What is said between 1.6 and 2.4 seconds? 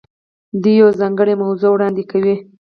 وړاندې کوي.